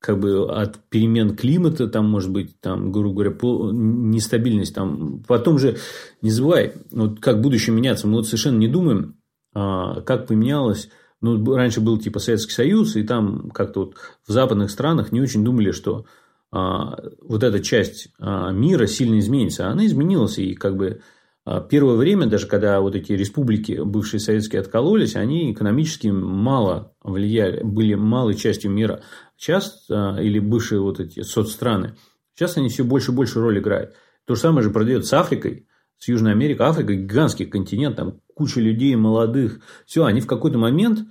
[0.00, 4.74] как бы от перемен климата, там может быть, там, грубо говоря, нестабильность.
[4.74, 5.22] Там.
[5.26, 5.78] Потом же,
[6.20, 9.16] не забывай, вот как будущее меняться, мы вот совершенно не думаем,
[9.54, 10.90] а, как поменялось.
[11.24, 13.94] Ну, раньше был типа Советский Союз, и там как-то вот
[14.26, 16.04] в западных странах не очень думали, что
[16.52, 19.68] а, вот эта часть а, мира сильно изменится.
[19.68, 21.00] Она изменилась, и как бы
[21.46, 27.62] а, первое время, даже когда вот эти республики, бывшие советские, откололись, они экономически мало влияли,
[27.62, 29.00] были малой частью мира.
[29.38, 31.96] Сейчас, а, или бывшие вот эти соцстраны,
[32.34, 33.94] сейчас они все больше и больше роль играют.
[34.26, 36.66] То же самое же продает с Африкой, с Южной Америкой.
[36.66, 39.60] Африка гигантский континент, там куча людей молодых.
[39.86, 41.06] Все, они в какой-то момент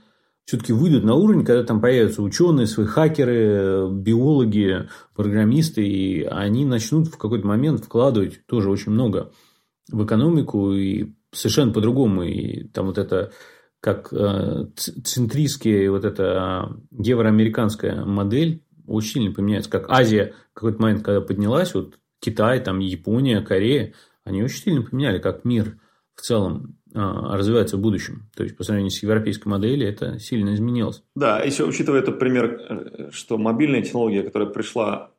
[0.46, 7.08] все-таки выйдут на уровень, когда там появятся ученые, свои хакеры, биологи, программисты, и они начнут
[7.08, 9.32] в какой-то момент вкладывать тоже очень много
[9.90, 12.24] в экономику и совершенно по-другому.
[12.24, 13.32] И там вот это
[13.80, 19.70] как э, центристская вот эта евроамериканская модель очень сильно поменяется.
[19.70, 23.94] Как Азия в какой-то момент, когда поднялась, вот Китай, там Япония, Корея,
[24.26, 25.78] они очень сильно поменяли, как мир
[26.16, 28.30] в целом э, развивается в будущем.
[28.36, 31.04] То есть, по сравнению с европейской моделью, это сильно изменилось.
[31.16, 35.12] Да, еще учитывая этот пример, э, что мобильная технология, которая пришла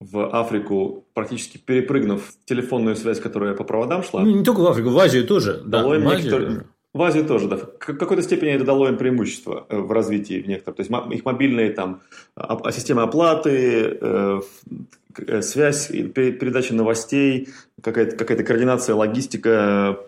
[0.00, 4.22] в Африку, практически перепрыгнув телефонную связь, которая по проводам шла.
[4.22, 5.62] Ну, не только в Африку, в Азию тоже.
[5.64, 6.66] Да, в Азию тоже.
[6.92, 7.56] В Азию тоже, да.
[7.56, 10.76] В какой-то степени это дало им преимущество э, в развитии в некоторых.
[10.76, 12.02] То есть их мобильные там
[12.34, 14.40] а, системы оплаты, э,
[15.18, 17.48] э, связь, передача новостей,
[17.80, 20.00] какая-то какая координация, логистика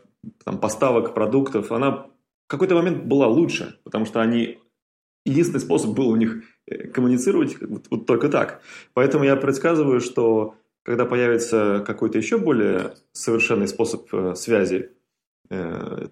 [0.44, 2.06] там, поставок продуктов, она в
[2.48, 4.58] какой-то момент была лучше, потому что они
[5.24, 6.42] единственный способ был у них
[6.92, 8.60] коммуницировать вот, вот только так.
[8.92, 14.90] Поэтому я предсказываю, что когда появится какой-то еще более совершенный способ связи,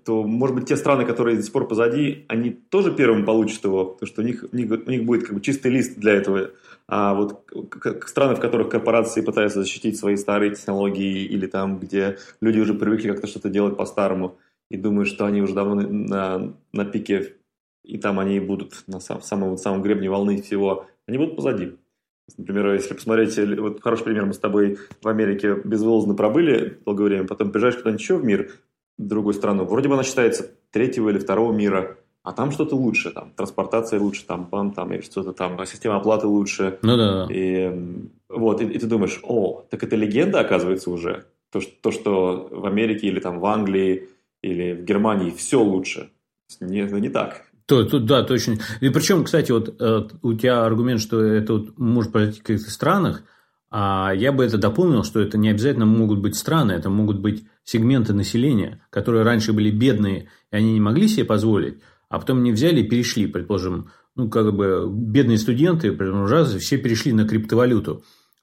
[0.04, 3.86] то, может быть, те страны, которые до сих пор позади, они тоже первым получат его,
[3.86, 6.50] потому что у них, у них, у них будет как бы чистый лист для этого.
[6.88, 7.46] А вот
[8.06, 13.12] страны, в которых корпорации пытаются защитить свои старые технологии, или там, где люди уже привыкли
[13.12, 14.36] как-то что-то делать по-старому,
[14.70, 17.36] и думают, что они уже давно на, на пике
[17.84, 21.76] и там они будут на сам, самом, самом гребне волны всего, они будут позади.
[22.38, 27.26] Например, если посмотреть, вот хороший пример, мы с тобой в Америке безвылазно пробыли долгое время,
[27.26, 28.52] потом приезжаешь куда-нибудь еще в мир,
[29.08, 33.32] другую страну, вроде бы она считается третьего или второго мира, а там что-то лучше, там
[33.34, 36.78] транспортация лучше, там бам, там или что-то там, а система оплаты лучше.
[36.82, 37.26] Ну да.
[37.30, 37.72] И
[38.28, 41.24] вот, и, и ты думаешь, о, так это легенда, оказывается, уже.
[41.50, 44.08] То, что, то, что в Америке или там в Англии
[44.42, 46.10] или в Германии все лучше.
[46.60, 47.46] Нет, не так.
[47.66, 48.58] То, то, да, точно.
[48.80, 52.70] И причем, кстати, вот э, у тебя аргумент, что это вот может произойти в каких-то
[52.70, 53.22] странах,
[53.70, 57.44] а я бы это дополнил, что это не обязательно могут быть страны, это могут быть
[57.64, 61.78] сегменты населения, которые раньше были бедные, и они не могли себе позволить,
[62.08, 67.12] а потом не взяли и перешли, предположим, ну, как бы бедные студенты, раз, все перешли
[67.12, 68.02] на криптовалюту.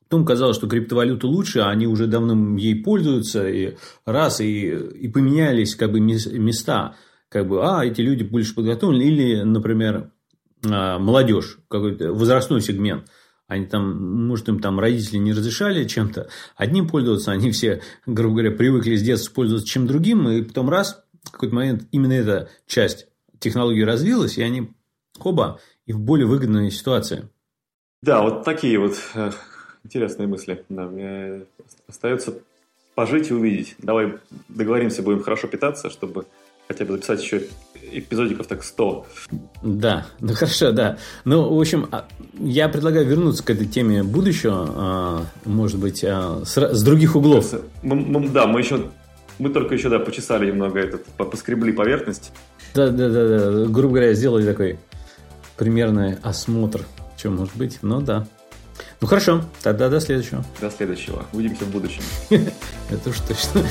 [0.10, 3.76] Потом казалось, что криптовалюта лучше, а они уже давно ей пользуются, и
[4.06, 6.96] раз, и, и поменялись как бы места
[7.30, 10.12] как бы, а, эти люди больше подготовлены, или, например,
[10.66, 13.08] а, молодежь, какой-то возрастной сегмент.
[13.48, 18.52] Они там, может, им там родители не разрешали чем-то одним пользоваться, они все, грубо говоря,
[18.52, 23.08] привыкли с детства пользоваться чем другим, и потом раз, в какой-то момент именно эта часть
[23.40, 24.72] технологии развилась, и они,
[25.20, 27.30] оба, и в более выгодной ситуации.
[28.02, 29.32] Да, вот такие вот э,
[29.84, 30.64] интересные мысли.
[30.70, 30.92] Да,
[31.88, 32.34] остается
[32.96, 33.76] пожить и увидеть.
[33.78, 34.18] Давай
[34.50, 36.26] договоримся, будем хорошо питаться, чтобы
[36.68, 37.44] хотя бы записать еще
[37.92, 39.06] эпизодиков так 100.
[39.62, 40.98] Да, ну хорошо, да.
[41.26, 42.08] Ну, в общем, а,
[42.40, 47.54] я предлагаю вернуться к этой теме будущего, а, может быть, а, с других углов.
[47.82, 48.86] Мы, мы, да, мы еще,
[49.40, 52.32] мы только еще, да, почесали немного этот, поскребли поверхность.
[52.74, 54.80] Да, да, да, да, грубо говоря, сделали такой
[55.58, 56.82] примерный осмотр,
[57.18, 58.28] что может быть, ну да.
[59.02, 60.44] Ну хорошо, тогда до следующего.
[60.62, 61.26] До следующего.
[61.34, 62.04] Увидимся в будущем.
[62.30, 63.64] Это уж точно.